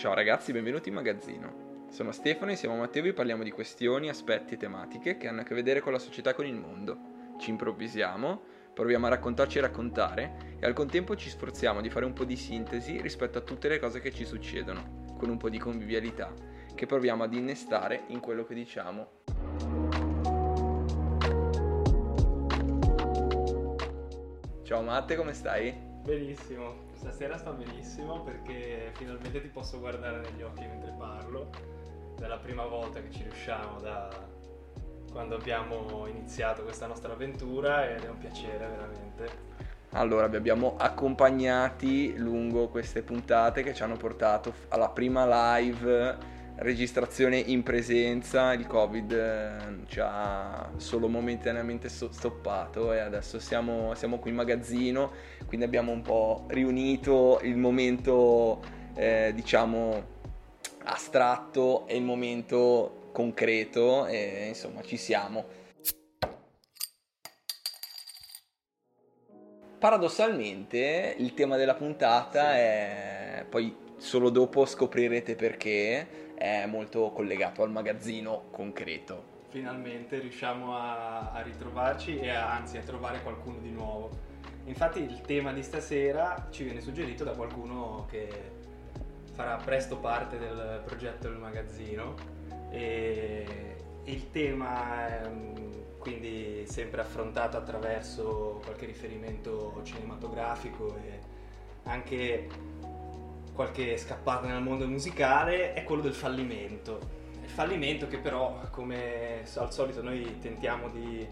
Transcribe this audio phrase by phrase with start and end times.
[0.00, 1.84] Ciao ragazzi, benvenuti in magazzino.
[1.90, 5.44] Sono Stefano, insieme a Matteo vi parliamo di questioni, aspetti e tematiche che hanno a
[5.44, 7.34] che vedere con la società e con il mondo.
[7.38, 8.40] Ci improvvisiamo,
[8.72, 12.36] proviamo a raccontarci e raccontare e al contempo ci sforziamo di fare un po' di
[12.36, 16.32] sintesi rispetto a tutte le cose che ci succedono, con un po' di convivialità,
[16.74, 19.10] che proviamo ad innestare in quello che diciamo.
[24.62, 25.89] Ciao Matte, come stai?
[26.02, 31.50] Benissimo, stasera sto benissimo perché finalmente ti posso guardare negli occhi mentre parlo.
[32.18, 34.08] È la prima volta che ci riusciamo da
[35.12, 39.48] quando abbiamo iniziato questa nostra avventura ed è un piacere veramente.
[39.90, 47.38] Allora, vi abbiamo accompagnati lungo queste puntate che ci hanno portato alla prima live registrazione
[47.38, 54.30] in presenza, il Covid eh, ci ha solo momentaneamente stoppato e adesso siamo, siamo qui
[54.30, 55.12] in magazzino,
[55.46, 58.60] quindi abbiamo un po' riunito il momento
[58.94, 60.18] eh, diciamo
[60.84, 65.58] astratto e il momento concreto e insomma ci siamo.
[69.78, 72.58] Paradossalmente il tema della puntata sì.
[72.58, 79.38] è poi solo dopo scoprirete perché è molto collegato al magazzino concreto.
[79.50, 84.08] Finalmente riusciamo a, a ritrovarci e a, anzi a trovare qualcuno di nuovo.
[84.64, 88.28] Infatti il tema di stasera ci viene suggerito da qualcuno che
[89.34, 92.14] farà presto parte del progetto del magazzino
[92.70, 95.30] e il tema è
[95.98, 101.18] quindi sempre affrontato attraverso qualche riferimento cinematografico e
[101.82, 102.48] anche
[103.60, 106.98] qualche scappata nel mondo musicale è quello del fallimento.
[107.42, 111.28] Il fallimento che però, come al solito, noi tentiamo di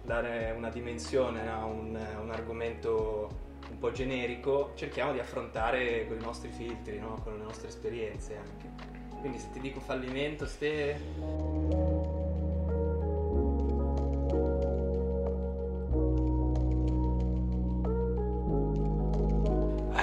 [0.00, 3.28] dare una dimensione a un, un, argomento
[3.68, 7.20] un po' generico, cerchiamo di affrontare con i nostri filtri, no?
[7.24, 8.70] con le nostre esperienze anche.
[9.18, 12.01] Quindi se ti dico fallimento, ste...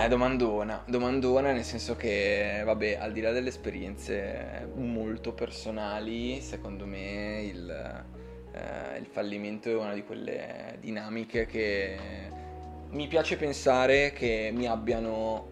[0.10, 7.44] domandona, domandona nel senso che, vabbè, al di là delle esperienze molto personali, secondo me
[7.44, 8.06] il,
[8.52, 11.98] eh, il fallimento è una di quelle dinamiche che
[12.90, 15.48] mi piace pensare che mi abbiano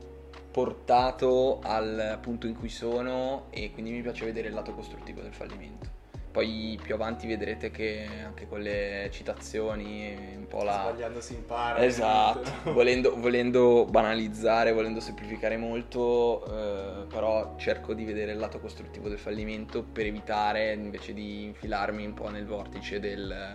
[0.51, 5.33] portato al punto in cui sono e quindi mi piace vedere il lato costruttivo del
[5.33, 5.87] fallimento.
[6.31, 10.87] Poi più avanti vedrete che anche con le citazioni un po' la...
[10.89, 11.83] Sbagliando si impara.
[11.83, 19.09] Esatto, volendo, volendo, banalizzare, volendo semplificare molto, eh, però cerco di vedere il lato costruttivo
[19.09, 23.53] del fallimento per evitare invece di infilarmi un po' nel vortice del...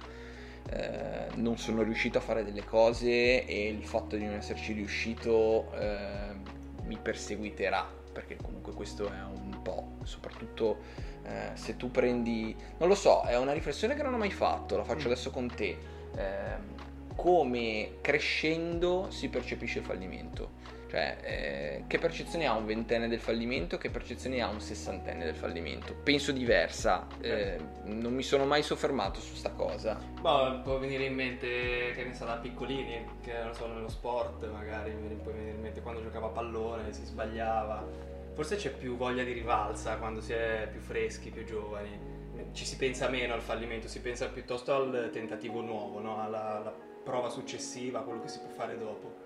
[0.71, 5.73] Eh, non sono riuscito a fare delle cose e il fatto di non esserci riuscito
[5.73, 6.37] eh,
[6.85, 12.95] mi perseguiterà perché comunque questo è un po' soprattutto eh, se tu prendi, non lo
[12.95, 15.13] so, è una riflessione che non ho mai fatto, la faccio mm.
[15.13, 15.79] adesso con te,
[16.17, 16.81] eh,
[17.15, 20.61] come crescendo si percepisce il fallimento.
[20.93, 23.79] Cioè, eh, che percezione ha un ventenne del fallimento?
[23.79, 25.95] Che percezione ha un sessantenne del fallimento?
[25.95, 29.99] Penso diversa, eh, non mi sono mai soffermato su sta cosa.
[30.21, 34.47] Boh, può venire in mente, che ne so, da piccolini, che non so, nello sport
[34.51, 38.97] magari, mi può venire in mente quando giocava a pallone, si sbagliava Forse c'è più
[38.97, 42.21] voglia di rivalsa quando si è più freschi, più giovani.
[42.53, 46.23] Ci si pensa meno al fallimento, si pensa piuttosto al tentativo nuovo, no?
[46.23, 49.21] alla, alla prova successiva, a quello che si può fare dopo.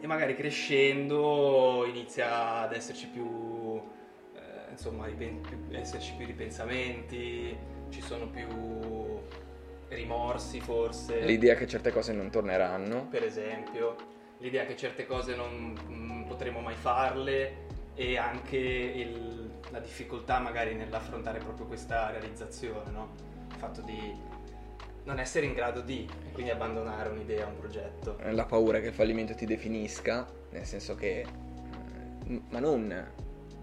[0.00, 3.80] E magari crescendo inizia ad esserci più,
[4.34, 5.40] eh, insomma, più,
[5.70, 7.56] esserci più ripensamenti,
[7.88, 8.46] ci sono più
[9.88, 11.20] rimorsi forse.
[11.20, 13.06] L'idea che certe cose non torneranno.
[13.08, 13.96] Per esempio,
[14.38, 17.67] l'idea che certe cose non, non potremo mai farle
[17.98, 23.08] e anche il, la difficoltà magari nell'affrontare proprio questa realizzazione, no?
[23.50, 24.14] il fatto di
[25.02, 28.16] non essere in grado di e quindi abbandonare un'idea, un progetto.
[28.30, 31.26] La paura che il fallimento ti definisca, nel senso che,
[32.28, 33.10] mm, ma non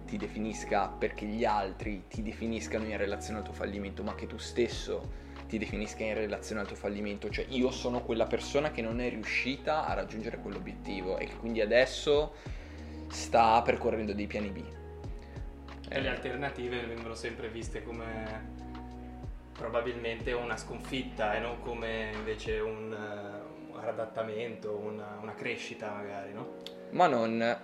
[0.05, 4.37] ti definisca perché gli altri ti definiscano in relazione al tuo fallimento, ma che tu
[4.37, 8.99] stesso ti definisca in relazione al tuo fallimento, cioè io sono quella persona che non
[8.99, 12.33] è riuscita a raggiungere quell'obiettivo e che quindi adesso
[13.07, 14.63] sta percorrendo dei piani B.
[15.87, 18.63] E le alternative vengono sempre viste come
[19.55, 22.95] probabilmente una sconfitta e non come invece un,
[23.71, 26.55] un adattamento, una, una, crescita magari, no?
[26.91, 27.57] Ma non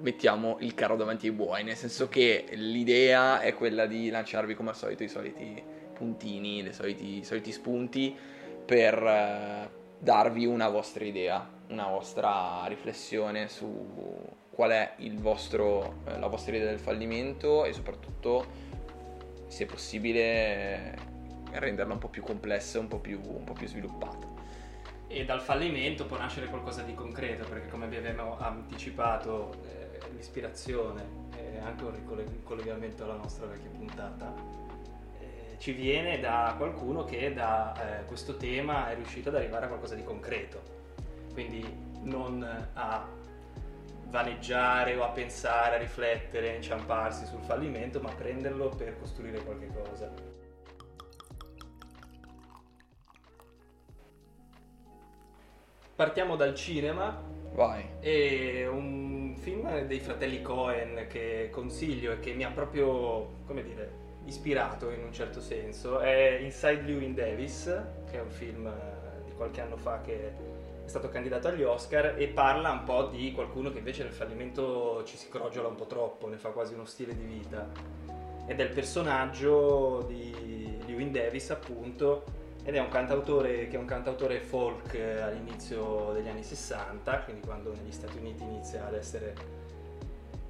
[0.00, 4.70] mettiamo il carro davanti ai buoi, nel senso che l'idea è quella di lanciarvi come
[4.70, 5.62] al solito i soliti
[5.92, 8.16] puntini, i soliti, soliti spunti
[8.64, 16.26] per uh, darvi una vostra idea, una vostra riflessione su qual è vostro, eh, la
[16.26, 18.46] vostra idea del fallimento e soprattutto,
[19.46, 20.98] se è possibile,
[21.52, 24.28] renderla un po' più complessa un, un po' più sviluppata.
[25.08, 31.28] E dal fallimento può nascere qualcosa di concreto perché come vi abbiamo anticipato eh, l'ispirazione
[31.38, 34.34] e anche un collegamento alla nostra vecchia puntata.
[35.20, 39.68] Eh, ci viene da qualcuno che da eh, questo tema è riuscito ad arrivare a
[39.68, 40.60] qualcosa di concreto.
[41.32, 41.64] Quindi
[42.02, 42.42] non
[42.74, 43.18] a
[44.10, 49.68] vaneggiare o a pensare, a riflettere, a inciamparsi sul fallimento ma prenderlo per costruire qualche
[49.68, 50.38] cosa
[56.00, 57.14] Partiamo dal cinema.
[57.52, 57.84] Vai.
[58.00, 63.92] E un film dei fratelli Cohen che consiglio e che mi ha proprio, come dire,
[64.24, 67.64] ispirato in un certo senso è Inside Llewyn Davis,
[68.10, 70.32] che è un film eh, di qualche anno fa che è
[70.90, 75.16] stato candidato agli Oscar e parla un po' di qualcuno che invece nel fallimento ci
[75.16, 77.70] si crogiola un po' troppo, ne fa quasi uno stile di vita.
[78.46, 82.24] Ed è il personaggio di Llewyn Davis, appunto,
[82.64, 87.46] ed è un cantautore che è un cantautore folk eh, all'inizio degli anni 60, quindi
[87.46, 89.34] quando negli Stati Uniti inizia ad essere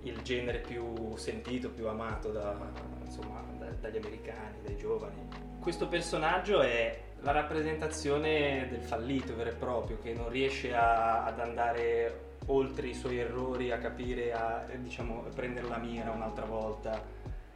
[0.05, 2.57] il genere più sentito, più amato da,
[3.05, 5.29] insomma, da, dagli americani, dai giovani.
[5.61, 11.39] Questo personaggio è la rappresentazione del fallito vero e proprio, che non riesce a, ad
[11.39, 17.03] andare oltre i suoi errori, a capire, a diciamo, prendere la mira un'altra volta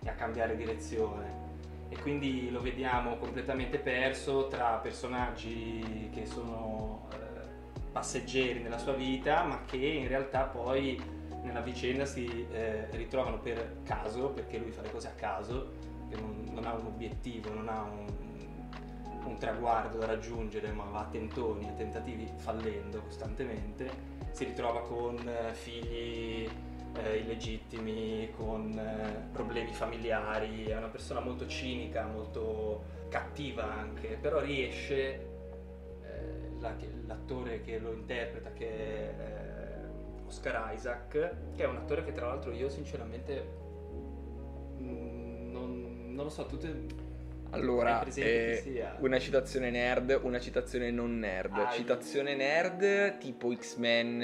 [0.03, 1.43] e a cambiare direzione.
[1.89, 9.45] E quindi lo vediamo completamente perso tra personaggi che sono eh, passeggeri nella sua vita
[9.45, 11.01] ma che in realtà poi
[11.43, 15.73] nella vicenda si eh, ritrovano per caso perché lui fa le cose a caso
[16.11, 18.07] non, non ha un obiettivo non ha un,
[19.29, 24.13] un traguardo da raggiungere ma va a tentoni a tentativi fallendo costantemente.
[24.31, 26.49] Si ritrova con eh, figli
[27.03, 34.41] eh, illegittimi, con eh, problemi familiari, è una persona molto cinica, molto cattiva anche, però
[34.41, 35.27] riesce,
[36.03, 36.75] eh, la,
[37.07, 41.11] l'attore che lo interpreta, che è eh, Oscar Isaac,
[41.55, 43.47] che è un attore che tra l'altro io sinceramente
[44.79, 47.04] mh, mm, non, non, lo so, tutte...
[47.55, 51.57] Allora, eh, una citazione nerd, una citazione non nerd.
[51.57, 54.23] Ah, citazione nerd tipo X-Men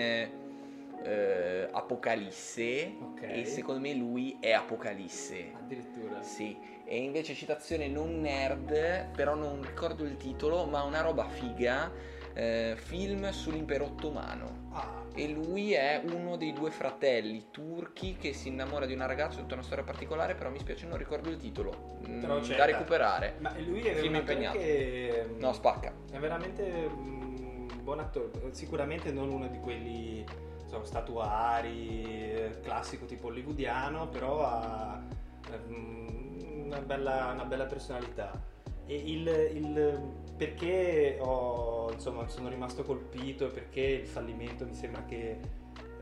[1.03, 3.41] eh, Apocalisse okay.
[3.41, 5.53] e secondo me lui è Apocalisse.
[5.55, 6.23] Addirittura.
[6.23, 6.56] Sì.
[6.85, 11.91] E invece citazione non nerd, però non ricordo il titolo, ma una roba figa,
[12.35, 14.69] eh, film sull'impero ottomano.
[14.73, 15.05] Ah.
[15.15, 19.55] E lui è uno dei due fratelli turchi che si innamora di una ragazza, tutta
[19.55, 21.99] una storia particolare, però mi spiace non ricordo il titolo.
[22.09, 22.23] Mm,
[22.56, 23.37] da recuperare.
[23.38, 24.59] Ma lui è film impegnato.
[24.59, 25.35] Che...
[25.38, 25.93] No, spacca.
[26.11, 30.25] È veramente un buon attore, sicuramente non uno di quelli
[30.67, 35.03] so, statuari, classico tipo hollywoodiano, però ha
[35.50, 38.49] ehm, una bella, una bella personalità.
[38.95, 40.01] Il, il,
[40.37, 45.39] perché ho, insomma, sono rimasto colpito e perché il fallimento mi sembra che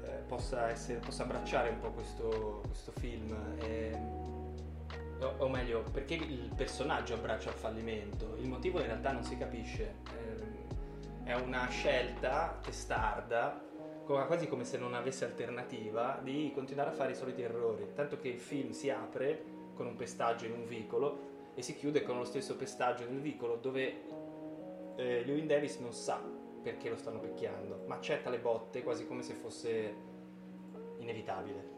[0.02, 3.37] eh, possa, essere, possa abbracciare un po' questo, questo film.
[3.61, 4.26] E,
[5.21, 8.37] o, o, meglio, perché il personaggio abbraccia il fallimento.
[8.38, 9.97] Il motivo in realtà non si capisce.
[10.16, 10.47] Eh,
[11.25, 13.66] è una scelta testarda
[14.07, 17.88] quasi come se non avesse alternativa, di continuare a fare i soliti errori.
[17.95, 22.04] Tanto che il film si apre con un pestaggio in un vicolo e si chiude
[22.04, 24.04] con lo stesso pestaggio nel vicolo dove
[24.94, 26.22] eh, Lewin Davis non sa
[26.62, 29.94] perché lo stanno picchiando, ma accetta le botte quasi come se fosse
[31.00, 31.76] inevitabile.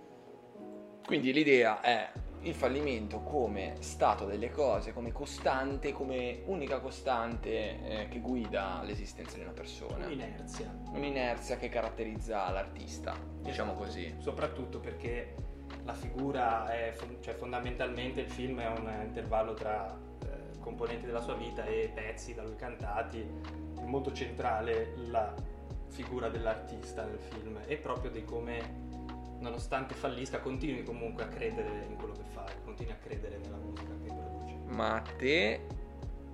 [1.06, 8.08] Quindi l'idea è il fallimento come stato delle cose, come costante, come unica costante eh,
[8.08, 10.04] che guida l'esistenza di una persona.
[10.04, 10.78] Un'inerzia.
[10.92, 14.14] Un'inerzia che caratterizza l'artista, diciamo così.
[14.18, 15.50] Soprattutto perché
[15.85, 21.35] la figura è, cioè fondamentalmente il film è un intervallo tra eh, componenti della sua
[21.35, 23.27] vita e pezzi da lui cantati,
[23.79, 25.35] è molto centrale la
[25.89, 28.89] figura dell'artista nel film e proprio di come
[29.41, 33.93] nonostante fallisca, continui comunque a credere in quello che fai, continui a credere nella musica
[34.03, 34.55] che produci.
[34.67, 35.61] Ma a te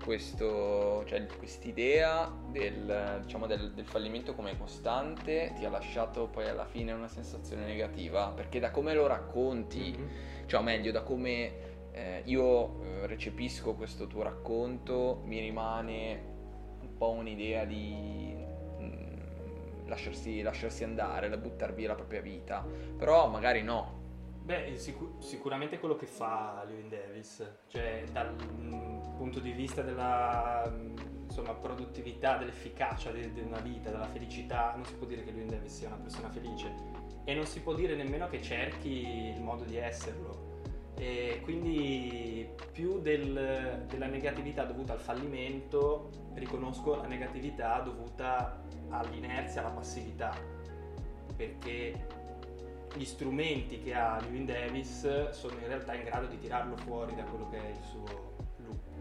[0.07, 6.65] questo, cioè, quest'idea del, diciamo, del, del, fallimento come costante ti ha lasciato poi alla
[6.65, 8.29] fine una sensazione negativa?
[8.29, 10.47] Perché da come lo racconti, mm-hmm.
[10.47, 11.53] cioè meglio, da come
[11.91, 16.35] eh, io eh, recepisco questo tuo racconto, mi rimane
[16.81, 18.45] un po' un'idea di
[19.87, 22.65] lasciarsi, lasciarsi andare, da buttare via la propria vita,
[22.97, 23.96] però magari no.
[24.47, 28.33] Beh, sicur- sicuramente quello che fa Lewin Davis, cioè dal
[29.17, 34.85] punto di vista della mm, insomma, produttività, dell'efficacia di, di, una vita, della felicità, non
[34.85, 36.73] si può dire che Lewin Davis sia una persona felice,
[37.25, 40.61] e non si può dire nemmeno che cerchi il modo di esserlo.
[40.95, 49.71] E quindi più del, della negatività dovuta al fallimento, riconosco la negatività dovuta all'inerzia, alla
[49.71, 50.33] passività,
[51.35, 52.15] perché
[52.97, 57.23] gli strumenti che ha Lewin Davis sono in realtà in grado di tirarlo fuori da
[57.25, 58.05] quello che è il suo
[58.65, 58.95] loop.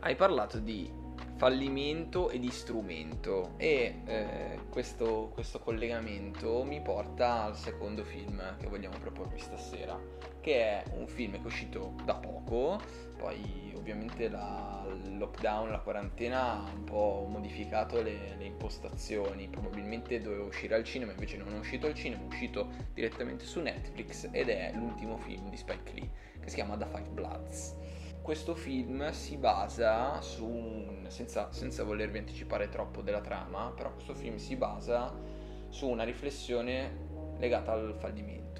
[0.00, 0.90] Hai parlato di
[1.36, 3.54] fallimento e di strumento.
[3.56, 9.98] E eh, questo, questo, collegamento mi porta al secondo film che vogliamo proporvi stasera
[10.42, 12.80] che è un film che è uscito da poco.
[13.16, 19.48] Poi ovviamente la, il lockdown, la quarantena ha un po' modificato le, le, impostazioni.
[19.48, 23.60] Probabilmente doveva uscire al cinema invece non è uscito al cinema è uscito direttamente su
[23.60, 26.10] Netflix ed è l'ultimo film di Spike Lee
[26.40, 27.76] che si chiama The Five Bloods
[28.22, 34.14] questo film si basa su un, senza, senza volervi anticipare troppo della trama, però questo
[34.14, 35.12] film si basa
[35.68, 38.50] su una riflessione legata al fallimento.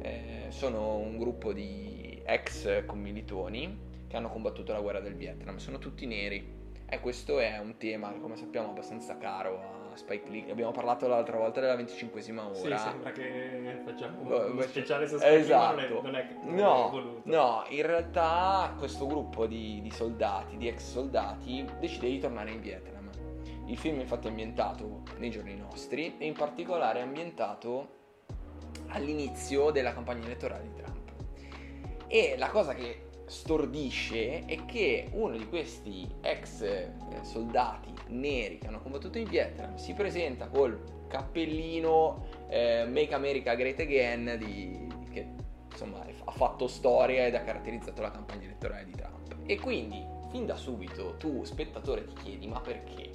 [0.00, 5.78] Eh, sono un gruppo di ex commilitoni che hanno combattuto la guerra del Vietnam, sono
[5.78, 10.50] tutti neri e questo è un tema, come sappiamo, abbastanza caro a Spike Lee.
[10.50, 12.54] Abbiamo parlato l'altra volta della 25esima ora.
[12.54, 15.76] Sì, sembra che facciamo un Beh, speciale su Spike esatto.
[15.76, 20.68] Lee, non è, non è, no, no, in realtà questo gruppo di, di soldati, di
[20.68, 23.10] ex soldati, decide di tornare in Vietnam.
[23.66, 27.96] Il film infatti è ambientato nei giorni nostri e in particolare è ambientato
[28.88, 31.10] all'inizio della campagna elettorale di Trump.
[32.06, 36.92] E la cosa che stordisce è che uno di questi ex eh,
[37.22, 43.80] soldati neri che hanno combattuto in Vietnam si presenta col cappellino eh, Make America Great
[43.80, 45.26] Again di, che
[45.70, 49.36] insomma ha fatto storia ed ha caratterizzato la campagna elettorale di Trump.
[49.46, 53.10] E quindi fin da subito tu spettatore ti chiedi ma perché?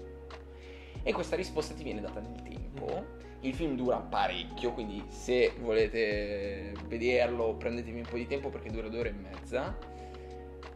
[1.03, 3.21] E questa risposta ti viene data nel tempo.
[3.41, 8.87] Il film dura parecchio, quindi se volete vederlo prendetevi un po' di tempo perché dura
[8.87, 9.77] due ore e mezza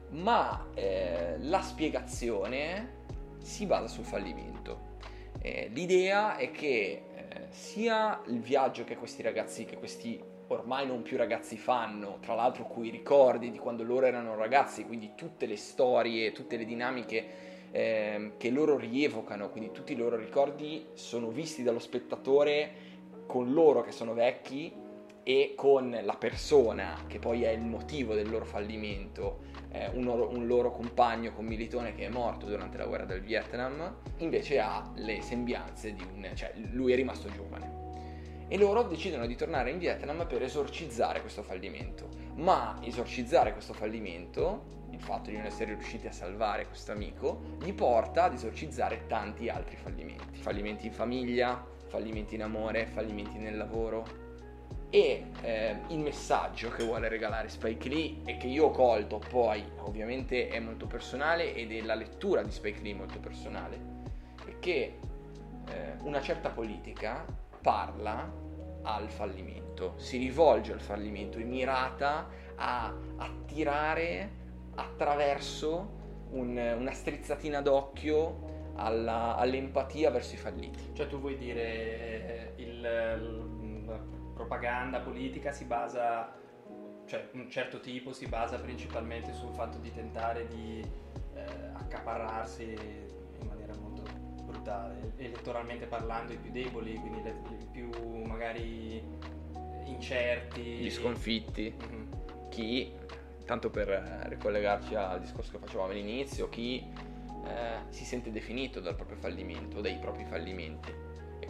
[0.10, 2.96] ma eh, la spiegazione
[3.40, 4.96] si basa sul fallimento.
[5.42, 11.02] Eh, l'idea è che eh, sia il viaggio che questi ragazzi, che questi ormai non
[11.02, 15.58] più ragazzi fanno, tra l'altro cui ricordi di quando loro erano ragazzi, quindi tutte le
[15.58, 17.26] storie, tutte le dinamiche
[17.72, 22.86] eh, che loro rievocano, quindi tutti i loro ricordi sono visti dallo spettatore
[23.26, 24.86] con loro che sono vecchi
[25.30, 29.40] e con la persona che poi è il motivo del loro fallimento
[29.74, 33.98] eh, un, loro, un, loro, compagno commilitone che è morto durante la guerra del Vietnam,
[34.20, 36.32] invece ha le sembianze di un...
[36.34, 38.46] cioè lui è rimasto giovane.
[38.48, 42.08] E loro decidono di tornare in Vietnam per esorcizzare questo fallimento.
[42.36, 47.74] Ma esorcizzare questo fallimento, il fatto di non essere riusciti a salvare questo amico, gli
[47.74, 50.40] porta ad esorcizzare tanti altri fallimenti.
[50.40, 54.27] Fallimenti in famiglia, fallimenti in amore, fallimenti nel lavoro,
[54.98, 59.64] e eh, il messaggio che vuole regalare Spike Lee e che io ho colto poi
[59.82, 63.80] ovviamente è molto personale ed è la lettura di Spike Lee molto personale.
[64.44, 64.98] È che
[65.70, 67.24] eh, una certa politica
[67.62, 68.46] parla
[68.82, 74.32] al fallimento si rivolge al fallimento è mirata a attirare
[74.74, 75.96] attraverso
[76.32, 80.94] un, una strizzatina d'occhio alla, all'empatia verso i falliti.
[80.94, 83.37] Cioè tu vuoi dire eh, il, il
[84.48, 86.34] propaganda politica si basa,
[87.06, 90.80] cioè un certo tipo si basa principalmente sul fatto di tentare di
[91.34, 92.64] eh, accaparrarsi
[93.40, 94.04] in maniera molto
[94.44, 97.90] brutale, elettoralmente parlando i più deboli, quindi le, i più
[98.26, 99.04] magari
[99.84, 100.62] incerti.
[100.62, 101.76] Gli sconfitti.
[101.76, 102.12] Mm-hmm.
[102.50, 102.94] Chi,
[103.46, 103.90] tanto per
[104.30, 106.90] ricollegarci al discorso che facevamo all'inizio, chi
[107.46, 111.07] eh, si sente definito dal proprio fallimento, dai propri fallimenti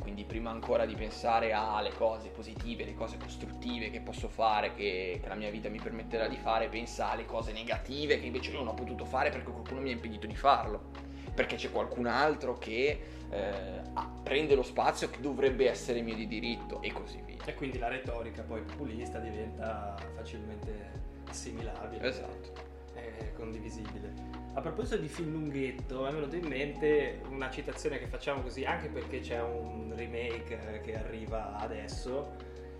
[0.08, 5.20] quindi prima ancora di pensare alle cose positive, le cose costruttive che posso fare, che,
[5.22, 8.70] che, la mia vita mi permetterà di fare, pensa alle cose negative che invece non
[8.70, 10.92] ho potuto fare perché qualcuno mi ha impedito di farlo,
[11.34, 13.82] perché c'è qualcun altro che eh,
[14.24, 17.44] prende lo spazio che dovrebbe essere mio di diritto e così via.
[17.44, 22.08] E quindi la retorica poi populista diventa facilmente assimilabile.
[22.08, 22.54] Esatto.
[22.96, 24.47] E condivisibile.
[24.58, 28.88] A proposito di film lunghetto, è venuto in mente una citazione che facciamo così anche
[28.88, 32.34] perché c'è un remake che arriva adesso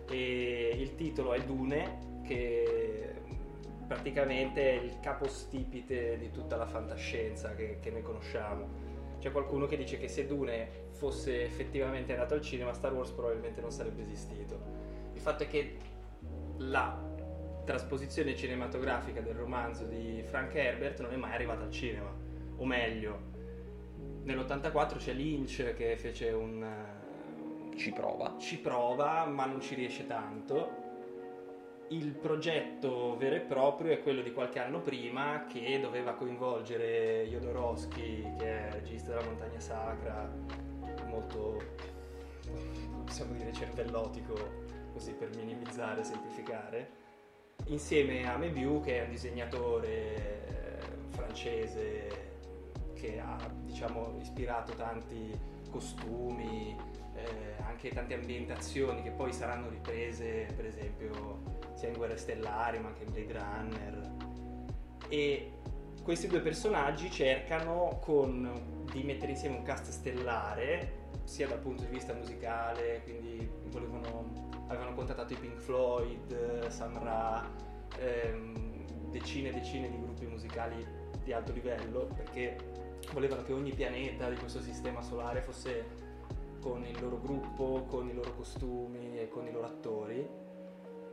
[0.10, 3.14] e il titolo è Dune che
[3.86, 8.68] praticamente è il capostipite di tutta la fantascienza che, che noi conosciamo.
[9.20, 13.62] C'è qualcuno che dice che se Dune fosse effettivamente andato al cinema Star Wars probabilmente
[13.62, 14.60] non sarebbe esistito.
[15.14, 15.78] Il fatto è che
[16.58, 17.07] la
[17.68, 22.10] trasposizione cinematografica del romanzo di Frank Herbert non è mai arrivata al cinema,
[22.56, 23.36] o meglio,
[24.24, 26.66] Nell'84 c'è Lynch che fece un...
[27.76, 28.38] Ci prova.
[28.40, 30.86] Ci prova, ma non ci riesce tanto.
[31.90, 38.36] Il progetto vero e proprio è quello di qualche anno prima che doveva coinvolgere Jodorowsky,
[38.38, 40.34] che è regista della Montagna Sacra,
[41.06, 41.62] molto,
[43.04, 44.36] possiamo dire, cervellotico,
[44.94, 47.06] così per minimizzare e semplificare,
[47.66, 52.26] insieme a Mebiu, che è un disegnatore eh, francese
[52.94, 55.32] che ha diciamo, ispirato tanti
[55.70, 56.76] costumi,
[57.16, 62.90] eh, anche tante ambientazioni che poi saranno riprese per esempio sia in Guerre Stellari ma
[62.90, 64.12] anche in Blade Runner.
[65.10, 65.52] E
[66.04, 71.90] questi due personaggi cercano con, di mettere insieme un cast stellare sia dal punto di
[71.90, 77.50] vista musicale, quindi volevano, avevano contattato i Pink Floyd, Sam Ra,
[77.98, 80.86] ehm, decine e decine di gruppi musicali
[81.24, 82.56] di alto livello perché
[83.14, 86.06] volevano che ogni pianeta di questo sistema solare fosse
[86.62, 90.46] con il loro gruppo, con i loro costumi e con i loro attori.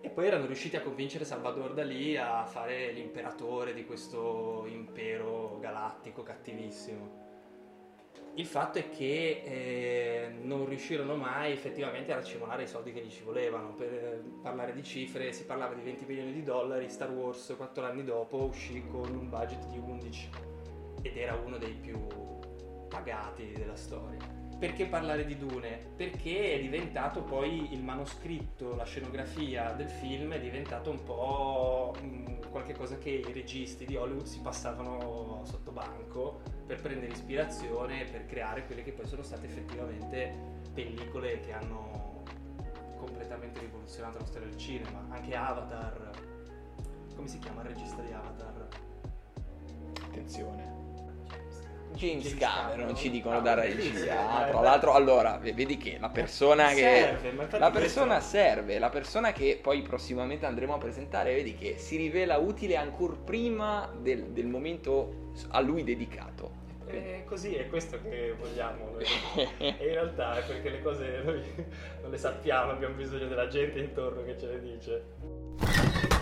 [0.00, 6.22] E poi erano riusciti a convincere Salvador Dalì a fare l'imperatore di questo impero galattico
[6.22, 7.23] cattivissimo.
[8.36, 13.10] Il fatto è che eh, non riuscirono mai effettivamente a racimolare i soldi che gli
[13.10, 13.74] ci volevano.
[13.74, 18.02] Per parlare di cifre, si parlava di 20 milioni di dollari, Star Wars 4 anni
[18.02, 20.30] dopo uscì con un budget di 11
[21.02, 21.96] ed era uno dei più
[22.88, 24.33] pagati della storia.
[24.58, 25.78] Perché parlare di Dune?
[25.96, 31.94] Perché è diventato poi il manoscritto, la scenografia del film è diventato un po'
[32.50, 38.26] qualche cosa che i registi di Hollywood si passavano sotto banco per prendere ispirazione, per
[38.26, 40.34] creare quelle che poi sono state effettivamente
[40.72, 42.22] pellicole che hanno
[42.96, 45.04] completamente rivoluzionato la storia del cinema.
[45.10, 46.10] Anche Avatar,
[47.14, 48.68] come si chiama il regista di Avatar?
[50.04, 50.73] Attenzione.
[51.94, 54.30] James, James Cameron, Cameron, ci dicono da regia.
[54.30, 56.80] Ah, tra l'altro, allora, vedi che la persona che.
[56.80, 58.30] Serve, la persona questo...
[58.30, 63.14] serve, la persona che poi prossimamente andremo a presentare, vedi che si rivela utile ancora
[63.14, 66.62] prima del, del momento a lui dedicato.
[66.86, 69.04] È così, è questo che vogliamo noi.
[69.58, 71.42] e in realtà è perché le cose noi
[72.02, 76.13] non le sappiamo, abbiamo bisogno della gente intorno che ce le dice.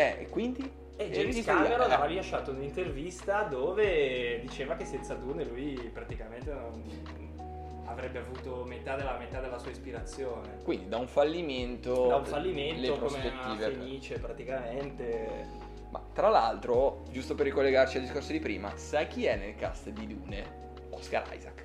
[0.00, 0.78] Eh, e quindi?
[0.96, 6.82] E James Cameron aveva rilasciato un'intervista dove diceva che senza Dune lui praticamente non
[7.86, 10.58] avrebbe avuto metà della metà della sua ispirazione.
[10.62, 12.06] Quindi da un fallimento...
[12.06, 15.68] Da un fallimento come una fenice praticamente.
[15.90, 19.88] Ma tra l'altro, giusto per ricollegarci al discorso di prima, sai chi è nel cast
[19.88, 20.58] di Dune?
[20.90, 21.64] Oscar Isaac.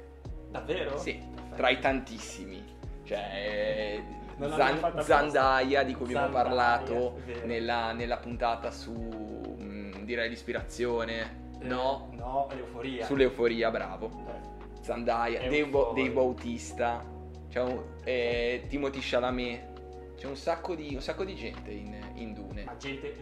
[0.49, 0.97] Davvero?
[0.97, 1.55] Sì, Perfetto.
[1.55, 2.63] tra i tantissimi.
[3.03, 4.01] Cioè,
[4.37, 11.43] Zan- Zandaia di cui abbiamo Zandaia, parlato nella, nella, puntata su mh, mm, direi l'ispirazione
[11.59, 12.09] eh, no?
[12.11, 13.05] no l'euforia.
[13.05, 14.11] Sull'euforia bravo.
[14.27, 14.81] Eh.
[14.81, 17.03] Zandaia Dave, Dave Bautista
[17.49, 19.73] c'è un, eh, Timothy Chalamet.
[20.17, 22.63] C'è un sacco di, un sacco di gente in, in, Dune.
[22.63, 23.13] Ma gente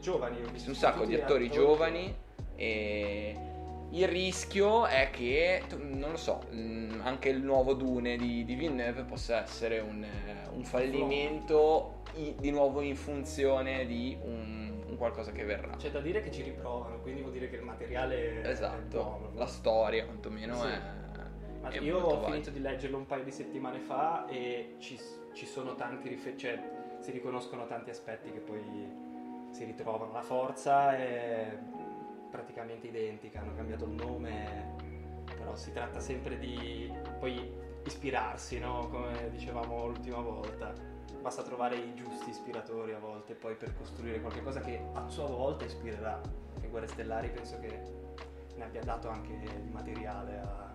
[0.00, 1.50] giovani un sacco di attori, attori.
[1.50, 2.14] giovani
[2.54, 3.36] e
[3.90, 9.04] il rischio è che, non lo so, mm, anche il nuovo Dune di, di Villeneuve
[9.04, 15.32] possa essere un, eh, un fallimento i, di nuovo in funzione di un, un, qualcosa
[15.32, 15.74] che verrà.
[15.76, 20.04] C'è da dire che ci riprovano, quindi vuol dire che il materiale esatto, la storia
[20.04, 20.66] quantomeno sì.
[20.66, 20.80] è...
[21.60, 24.96] Ma è io ho finito di leggerlo un paio di settimane fa e ci,
[25.32, 26.62] ci sono tanti riferimenti, cioè
[27.00, 28.62] si riconoscono tanti aspetti che poi
[29.50, 30.12] si ritrovano.
[30.12, 31.58] La forza è
[32.30, 34.74] praticamente identica, hanno cambiato il nome,
[35.36, 37.52] però si tratta sempre di poi
[37.84, 38.88] ispirarsi, no?
[38.88, 40.72] come dicevamo l'ultima volta.
[41.20, 45.64] Basta trovare i giusti ispiratori a volte poi per costruire qualcosa che a sua volta
[45.64, 46.20] ispirerà.
[46.60, 47.82] E Guerre Stellari penso che
[48.56, 50.72] ne abbia dato anche di materiale a,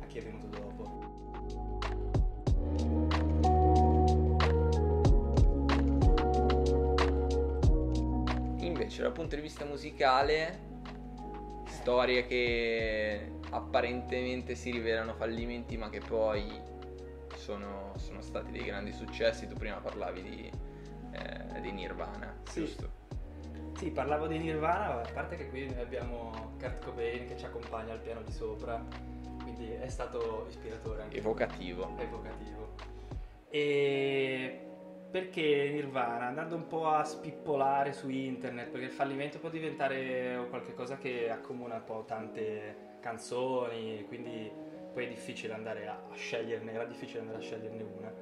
[0.00, 1.06] a chi è venuto dopo.
[8.86, 10.65] invece dal punto di vista musicale
[11.86, 16.44] storie che apparentemente si rivelano fallimenti ma che poi
[17.36, 20.50] sono, sono stati dei grandi successi tu prima parlavi di,
[21.12, 22.58] eh, di Nirvana sì.
[22.58, 22.90] giusto?
[23.76, 27.92] Sì, parlavo di Nirvana, a parte che qui noi abbiamo Kurt Cobain che ci accompagna
[27.92, 28.82] al piano di sopra,
[29.42, 31.18] quindi è stato ispiratore anche.
[31.18, 31.94] Evocativo.
[31.98, 32.74] Evocativo.
[33.50, 34.65] E
[35.16, 40.98] perché Nirvana, andando un po' a spippolare su internet, perché il fallimento può diventare qualcosa
[40.98, 44.52] che accomuna un po' tante canzoni, quindi
[44.92, 48.12] poi è difficile andare a, sceglierne, era difficile andare a sceglierne una.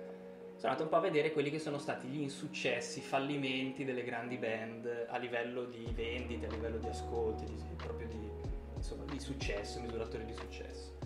[0.55, 4.05] sono andato un po' a vedere quelli che sono stati gli insuccessi, i fallimenti delle
[4.05, 8.31] grandi band a livello di vendite, a livello di ascolti, di, proprio di,
[8.77, 11.04] insomma, di successo, misuratori di successo.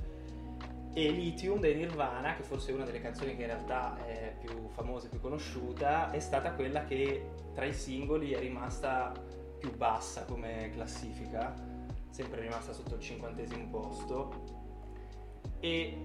[0.95, 4.69] E Lithium dei Nirvana, che forse è una delle canzoni che in realtà è più
[4.71, 9.13] famosa e più conosciuta, è stata quella che tra i singoli è rimasta
[9.59, 11.55] più bassa come classifica,
[12.11, 14.57] sempre rimasta sotto il cinquantesimo posto.
[15.61, 16.05] E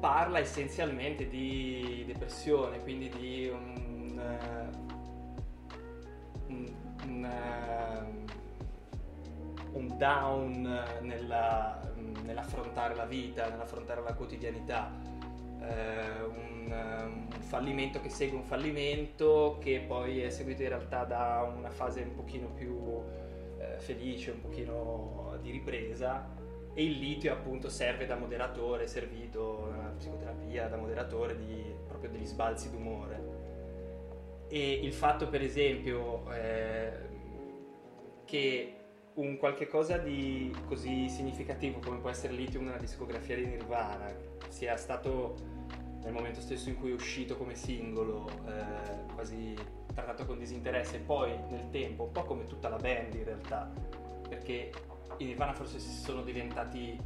[0.00, 4.18] parla essenzialmente di depressione, quindi di un,
[6.48, 6.70] un,
[7.06, 7.28] un,
[9.72, 11.80] un down nella,
[12.24, 19.84] nell'affrontare la vita, nell'affrontare la quotidianità, uh, un, un, fallimento che segue un fallimento che
[19.86, 23.22] poi è seguito in realtà da una fase un pochino più
[23.78, 26.28] felice, un pochino di ripresa
[26.74, 32.10] e il litio appunto serve da moderatore, è servito nella psicoterapia da moderatore di, proprio
[32.10, 33.42] degli sbalzi d'umore.
[34.48, 36.92] E il fatto per esempio eh,
[38.24, 38.74] che
[39.14, 44.12] un qualche cosa di così significativo come può essere Lithium nella discografia di Nirvana
[44.48, 45.36] sia stato
[46.02, 49.54] nel momento stesso in cui è uscito come singolo eh, quasi
[49.94, 53.72] trattato con disinteresse e poi nel tempo un po' come tutta la band in realtà
[54.28, 54.72] perché
[55.18, 56.98] i Nirvana forse sono diventati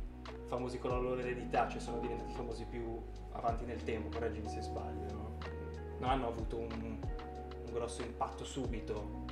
[0.47, 3.01] famosi con la loro eredità, cioè sono diventati famosi più
[3.33, 5.38] avanti nel tempo, correggimi se sbaglio, no?
[5.99, 6.99] non hanno avuto un, un,
[7.73, 9.27] grosso impatto subito.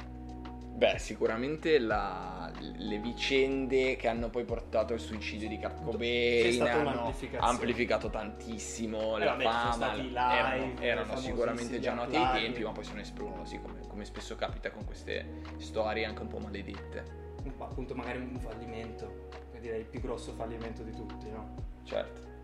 [0.76, 7.14] Beh, sicuramente la, le vicende che hanno poi portato al suicidio di Kurt Cobain hanno
[7.38, 12.72] amplificato tantissimo eh, la vabbè, fama, live, erano, erano sicuramente già noti ai tempi, ma
[12.72, 17.24] poi sono esplosi, come, come spesso capita con queste storie anche un po' maledette
[17.64, 19.28] appunto magari un fallimento,
[19.60, 21.54] direi il più grosso fallimento di tutti, no?
[21.84, 22.35] Certo.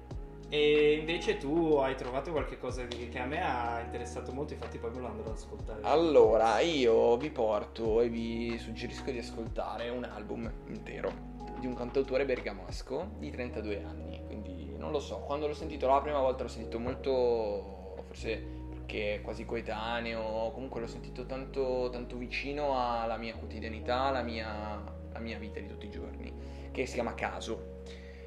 [0.54, 5.00] E invece tu hai trovato qualcosa che a me ha interessato molto, infatti poi me
[5.00, 5.80] lo andrò ad ascoltare.
[5.84, 11.10] Allora, io vi porto e vi suggerisco di ascoltare un album intero
[11.58, 16.02] di un cantautore bergamasco di 32 anni, quindi non lo so, quando l'ho sentito la
[16.02, 18.36] prima volta l'ho sentito molto, forse
[18.68, 25.18] perché quasi coetaneo, comunque l'ho sentito tanto, tanto vicino alla mia quotidianità, alla mia, alla
[25.18, 26.30] mia, vita di tutti i giorni,
[26.70, 27.80] che si chiama Caso.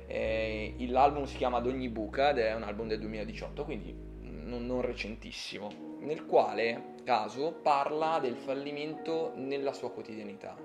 [0.07, 4.65] Eh, l'album si chiama Ad ogni buca ed è un album del 2018, quindi non,
[4.65, 10.57] non recentissimo, nel quale Caso parla del fallimento nella sua quotidianità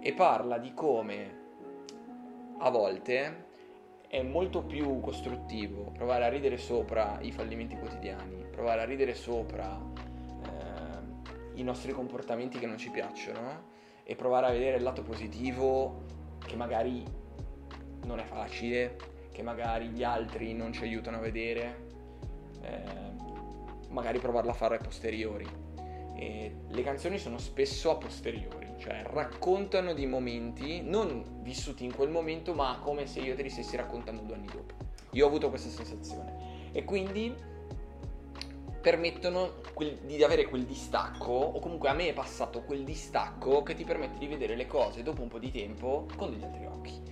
[0.00, 1.40] e parla di come
[2.58, 3.50] a volte
[4.08, 9.78] è molto più costruttivo provare a ridere sopra i fallimenti quotidiani, provare a ridere sopra
[10.44, 13.70] eh, i nostri comportamenti che non ci piacciono
[14.04, 16.04] e provare a vedere il lato positivo
[16.44, 17.04] che magari
[18.04, 18.96] non è facile,
[19.32, 21.76] che magari gli altri non ci aiutano a vedere,
[22.62, 22.82] eh,
[23.88, 25.46] magari provarlo a fare a posteriori.
[26.14, 32.10] E le canzoni sono spesso a posteriori cioè raccontano di momenti non vissuti in quel
[32.10, 34.74] momento, ma come se io te li stessi raccontando due anni dopo.
[35.10, 37.32] Io ho avuto questa sensazione e quindi
[38.80, 43.74] permettono quel, di avere quel distacco, o comunque a me è passato quel distacco che
[43.74, 47.11] ti permette di vedere le cose dopo un po' di tempo con degli altri occhi.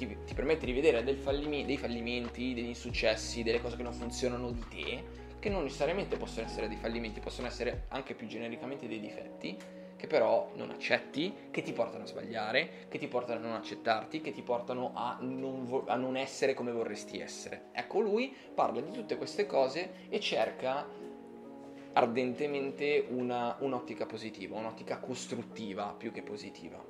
[0.00, 4.50] Ti, ti permette di vedere fallimi, dei fallimenti, degli insuccessi, delle cose che non funzionano
[4.50, 5.04] di te,
[5.38, 9.58] che non necessariamente possono essere dei fallimenti, possono essere anche più genericamente dei difetti
[9.96, 14.22] che però non accetti, che ti portano a sbagliare, che ti portano a non accettarti,
[14.22, 17.64] che ti portano a non, vo- a non essere come vorresti essere.
[17.72, 20.88] Ecco, lui parla di tutte queste cose e cerca
[21.92, 26.82] ardentemente una, un'ottica positiva, un'ottica costruttiva più che positiva.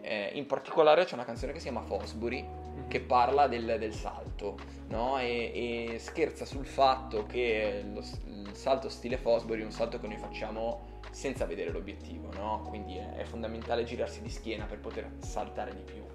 [0.00, 2.55] Eh, in particolare c'è una canzone che si chiama Fosbury.
[2.88, 4.56] Che parla del, del salto
[4.88, 5.18] no?
[5.18, 10.06] e, e, scherza sul fatto che lo, il salto stile Fosbury è un salto che
[10.06, 12.62] noi facciamo senza vedere l'obiettivo, no?
[12.68, 16.05] Quindi è, è, fondamentale girarsi di schiena per poter saltare di più.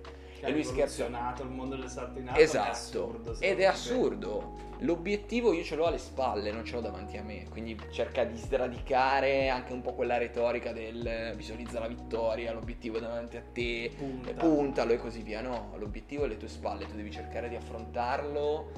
[0.48, 2.68] E lui scherza il mondo del salto in alto esatto.
[2.68, 3.36] è assurdo.
[3.40, 4.70] Ed è assurdo.
[4.80, 7.46] L'obiettivo io ce l'ho alle spalle, non ce l'ho davanti a me.
[7.50, 13.02] Quindi cerca di sradicare anche un po' quella retorica del visualizza la vittoria, l'obiettivo è
[13.02, 14.34] davanti a te, Punta.
[14.34, 15.42] puntalo e così via.
[15.42, 18.72] No, l'obiettivo è alle tue spalle, tu devi cercare di affrontarlo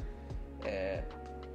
[0.63, 1.03] eh,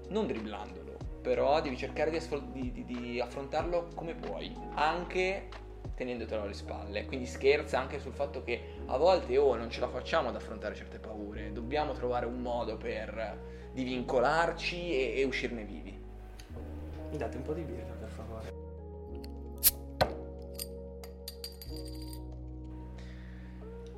[0.09, 0.88] non dribblandolo
[1.21, 5.49] però devi cercare di, asfol- di, di, di affrontarlo come puoi, anche
[5.99, 7.07] tenendotelo alle spalle.
[7.07, 10.77] Quindi scherza anche sul fatto che a volte oh, non ce la facciamo ad affrontare
[10.77, 16.01] certe paure, dobbiamo trovare un modo per divincolarci e, e uscirne vivi.
[17.11, 18.67] Mi date un po' di birra per favore.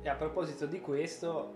[0.01, 1.53] E a proposito di questo,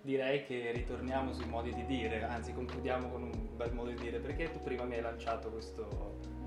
[0.00, 4.18] direi che ritorniamo sui modi di dire, anzi concludiamo con un bel modo di dire,
[4.20, 6.40] perché tu prima mi hai lanciato questo...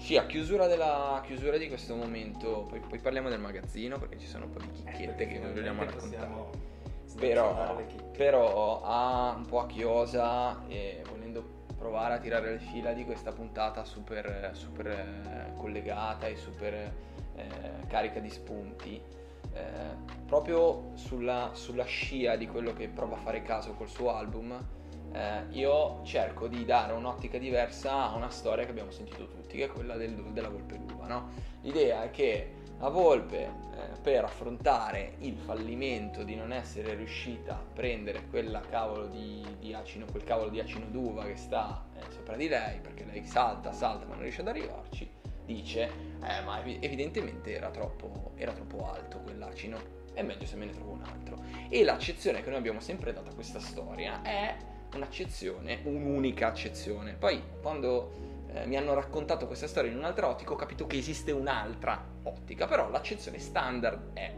[0.00, 4.26] Sì, a chiusura, della, chiusura di questo momento, poi, poi, parliamo del magazzino perché ci
[4.26, 6.28] sono un po' di chicchiette eh, che noi vogliamo raccontare.
[7.18, 7.84] Però,
[8.16, 13.32] però a, un po' a chiosa e volendo provare a tirare le fila di questa
[13.32, 19.00] puntata super, super eh, collegata e super eh, carica di spunti,
[19.52, 19.62] eh,
[20.26, 24.58] proprio sulla, sulla, scia di quello che prova a fare caso col suo album,
[25.12, 29.64] eh, io cerco di dare un'ottica diversa a una storia che abbiamo sentito tutti, che
[29.64, 31.06] è quella del, della Volpe Luva.
[31.06, 31.28] No?
[31.62, 37.64] L'idea è che la Volpe, eh, per affrontare il fallimento di non essere riuscita a
[37.74, 38.22] prendere
[38.70, 42.80] cavolo di, di acino, quel cavolo di acino d'uva che sta eh, sopra di lei,
[42.80, 45.10] perché lei salta, salta ma non riesce ad arrivarci,
[45.44, 45.90] dice,
[46.22, 49.78] eh, ma evidentemente era troppo, era troppo alto quell'acino,
[50.14, 51.42] è meglio se me ne trovo un altro.
[51.68, 54.56] E l'accezione che noi abbiamo sempre dato a questa storia è
[54.94, 57.14] un'accezione, un'unica accezione.
[57.14, 58.12] Poi quando
[58.52, 62.66] eh, mi hanno raccontato questa storia in un'altra ottica ho capito che esiste un'altra ottica,
[62.66, 64.32] però l'accezione standard è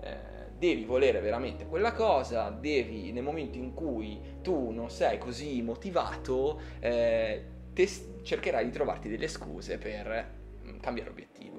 [0.00, 0.16] eh,
[0.58, 6.60] devi volere veramente quella cosa, devi nel momento in cui tu non sei così motivato,
[6.80, 11.56] eh, te- cercherai di trovarti delle scuse per mm, cambiare obiettivo.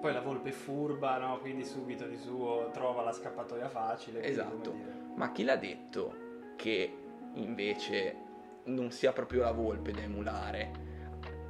[0.00, 1.38] Poi la volpe è furba, no?
[1.38, 4.22] Quindi subito di suo trova la scappatoia facile.
[4.22, 4.74] Esatto.
[5.16, 6.14] Ma chi l'ha detto
[6.56, 6.92] che
[7.36, 8.24] invece
[8.64, 10.84] non sia proprio la volpe da emulare?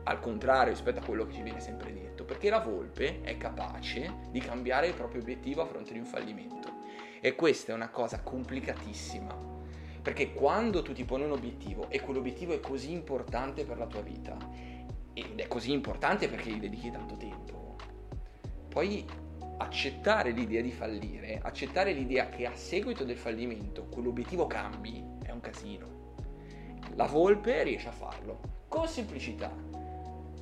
[0.04, 4.28] Al contrario rispetto a quello che ci viene sempre detto, perché la volpe è capace
[4.30, 6.74] di cambiare il proprio obiettivo a fronte di un fallimento.
[7.20, 9.34] E questa è una cosa complicatissima,
[10.02, 14.02] perché quando tu ti poni un obiettivo e quell'obiettivo è così importante per la tua
[14.02, 14.36] vita,
[15.12, 17.76] ed è così importante perché gli dedichi tanto tempo,
[18.68, 19.04] poi
[19.58, 25.02] accettare l'idea di fallire, accettare l'idea che a seguito del fallimento quell'obiettivo cambi,
[25.36, 25.86] un casino.
[26.94, 29.50] La volpe riesce a farlo con semplicità,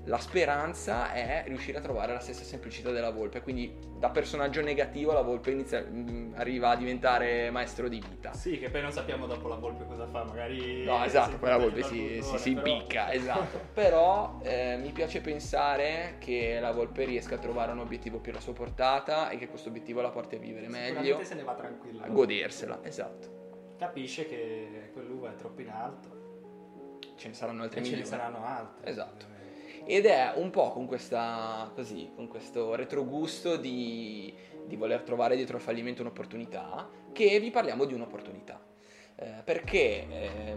[0.07, 3.41] la speranza è riuscire a trovare la stessa semplicità della volpe.
[3.41, 8.35] Quindi, da personaggio negativo, la volpe inizia, mm, arriva a diventare maestro di vita.
[8.35, 10.25] Sì, che poi non sappiamo dopo la volpe cosa fa.
[10.25, 10.85] Magari.
[10.85, 12.67] No, esatto, poi la volpe si, si, si però...
[12.67, 13.13] impicca.
[13.25, 13.61] Esatto.
[13.73, 18.41] però eh, mi piace pensare che la volpe riesca a trovare un obiettivo più alla
[18.41, 21.23] sua portata e che questo obiettivo la porti a vivere meglio.
[21.23, 22.05] se ne va tranquilla.
[22.05, 23.34] A godersela, esatto.
[23.77, 26.23] Capisce che quell'uva è troppo in alto.
[27.17, 28.05] Ce ne saranno altre milioni.
[28.05, 28.91] Ce ne saranno altre.
[28.91, 29.33] Esatto
[29.87, 34.33] ed è un po' con, questa, così, con questo retrogusto di,
[34.67, 38.61] di, voler trovare dietro il fallimento un'opportunità che vi parliamo di un'opportunità.
[39.17, 40.57] Eh, perché eh,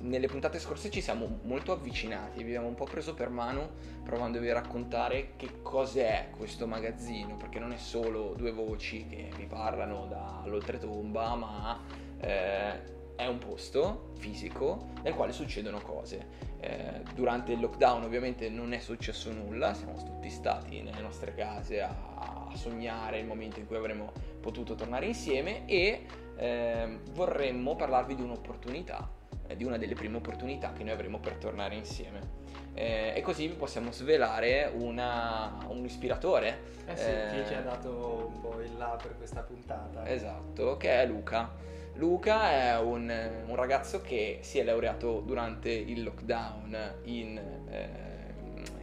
[0.00, 4.48] nelle puntate scorse ci siamo molto avvicinati, vi abbiamo un po' preso per mano provandovi
[4.48, 10.06] a raccontare che cos'è questo magazzino, perché non è solo due voci che vi parlano
[10.06, 11.80] dall'oltretomba, ma
[12.20, 16.44] eh, è un posto fisico nel quale succedono cose.
[16.60, 21.80] Eh, durante il lockdown ovviamente non è successo nulla, siamo tutti stati nelle nostre case
[21.80, 28.14] a, a sognare il momento in cui avremmo potuto tornare insieme e eh, vorremmo parlarvi
[28.14, 29.08] di un'opportunità,
[29.46, 32.44] eh, di una delle prime opportunità che noi avremo per tornare insieme.
[32.74, 36.74] Eh, e così vi possiamo svelare una, un ispiratore.
[36.86, 40.06] Eh sì, chi ci ha dato un po' il là per questa puntata.
[40.06, 41.50] Esatto, che è Luca.
[41.96, 47.38] Luca è un, un, ragazzo che si è laureato durante il lockdown in,
[47.70, 48.34] eh,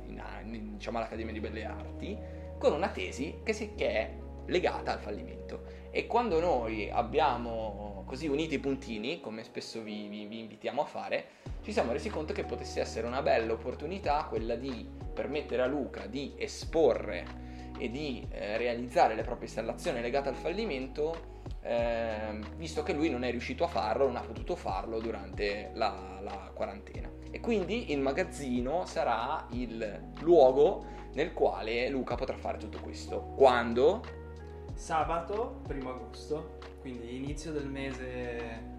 [0.08, 2.18] in, in, diciamo, all'Accademia di Belle Arti
[2.58, 4.14] con una tesi che, si, che è
[4.48, 5.82] legata al fallimento.
[5.92, 10.86] E quando noi abbiamo così unito i puntini, come spesso vi, vi, vi invitiamo a
[10.86, 11.26] fare,
[11.62, 16.08] ci siamo resi conto che potesse essere una bella opportunità quella di permettere a Luca
[16.08, 17.26] di esporre
[17.78, 21.33] e di eh, realizzare le proprie installazioni legate al fallimento
[21.64, 26.20] eh, visto che lui non è riuscito a farlo, non ha potuto farlo durante la,
[26.22, 27.10] la quarantena.
[27.32, 33.34] E quindi il magazzino sarà il luogo nel quale Luca potrà fare tutto questo.
[33.36, 34.04] Quando?
[34.74, 38.72] Sabato 1 agosto, quindi inizio del mese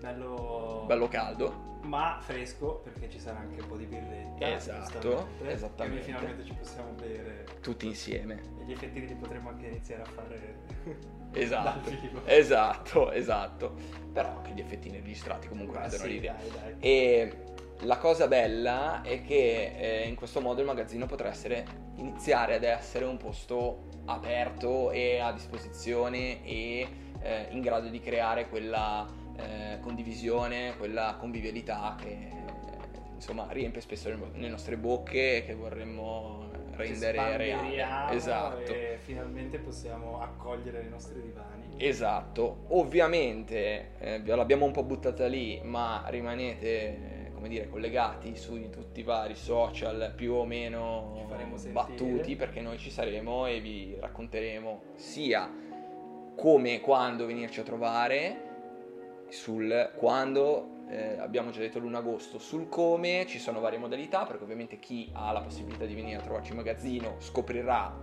[0.00, 0.84] bello...
[0.86, 1.64] bello caldo.
[1.82, 4.54] Ma fresco perché ci sarà anche un po' di birretta.
[4.54, 6.02] Esatto, esattamente.
[6.02, 8.40] Quindi finalmente ci possiamo bere tutti insieme.
[8.58, 10.58] E gli effettini li potremo anche iniziare a fare
[11.40, 11.90] Esatto,
[12.24, 13.74] esatto, esatto.
[14.12, 16.34] Però che gli effettini registrati comunque rendono sì, l'idea.
[16.34, 16.74] Dai, dai.
[16.80, 17.36] E
[17.80, 22.62] la cosa bella è che eh, in questo modo il magazzino potrà essere, iniziare ad
[22.62, 26.88] essere un posto aperto e a disposizione e
[27.20, 32.30] eh, in grado di creare quella eh, condivisione, quella convivialità che
[33.14, 36.45] insomma riempie spesso le, le nostre bocche che vorremmo
[36.76, 37.54] rendere reali.
[37.54, 38.72] Spanderiamo Esatto.
[38.72, 41.74] E finalmente possiamo accogliere i nostri divani.
[41.76, 48.70] Esatto, ovviamente eh, l'abbiamo un po' buttata lì, ma rimanete, eh, come dire, collegati su
[48.70, 51.26] tutti i vari social più o meno
[51.70, 55.50] battuti perché noi ci saremo e vi racconteremo sia
[56.36, 58.44] come e quando venirci a trovare,
[59.28, 64.44] sul quando eh, abbiamo già detto l'1 agosto, sul come ci sono varie modalità perché
[64.44, 67.94] ovviamente chi ha la possibilità di venire a trovarci in magazzino scoprirà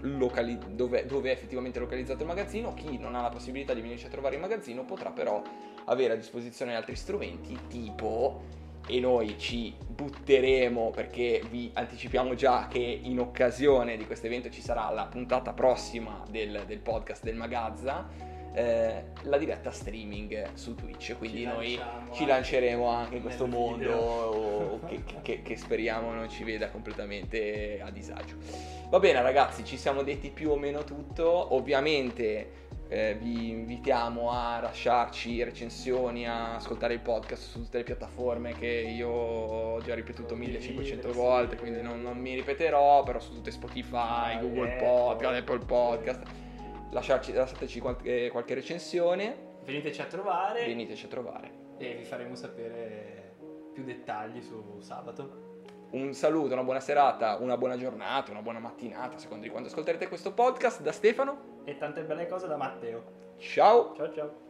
[0.00, 4.06] locali- dove, dove è effettivamente localizzato il magazzino, chi non ha la possibilità di venirci
[4.06, 5.42] a trovare in magazzino potrà però
[5.86, 12.78] avere a disposizione altri strumenti tipo e noi ci butteremo perché vi anticipiamo già che
[12.78, 18.36] in occasione di questo evento ci sarà la puntata prossima del, del podcast del Magazza
[18.58, 21.80] eh, la diretta streaming su Twitch quindi Ci noi
[22.12, 27.90] ci lanceremo anche in questo mondo che, che- che speriamo non ci veda completamente a
[27.90, 28.36] disagio
[28.88, 34.60] va bene ragazzi ci siamo detti più o meno tutto ovviamente eh, vi invitiamo a
[34.62, 40.34] lasciarci recensioni, a ascoltare il podcast su tutte le piattaforme che io ho già ripetuto
[40.34, 41.18] 1500 Sì.
[41.18, 44.76] volte, quindi non, non mi ripeterò, però su tutte Spotify, Ah, Google.
[44.78, 46.22] Podcast, Apple Podcast.
[46.90, 51.50] Lasciarci, lasciateci qualche, qualche recensione, Veniteci a trovare veniteci a trovare.
[51.76, 53.34] e vi faremo sapere
[53.72, 55.46] più dettagli su sabato.
[55.90, 59.68] Un saluto, una buona serata, una buona giornata, una buona mattinata, a seconda di quando
[59.68, 60.80] ascolterete questo podcast.
[60.82, 63.34] Da Stefano, E tante belle cose da Matteo.
[63.38, 63.94] ciao!
[63.94, 64.47] Ciao ciao.